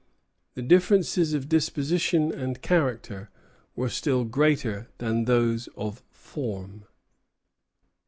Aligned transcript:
The 0.55 0.63
differences 0.63 1.35
of 1.35 1.47
disposition 1.47 2.31
and 2.31 2.63
character 2.63 3.29
were 3.75 3.87
still 3.89 4.23
greater 4.25 4.87
than 4.97 5.25
those 5.25 5.69
of 5.77 6.01
form. 6.09 6.85